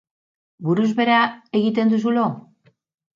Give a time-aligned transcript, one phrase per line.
[0.69, 1.19] Buruz behera
[1.59, 2.25] egiten duzu lo?